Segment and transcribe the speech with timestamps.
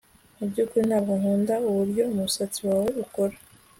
[0.37, 3.35] Mubyukuri ntabwo nkunda uburyo umusatsi wawe ukora